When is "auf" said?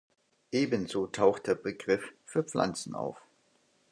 2.95-3.21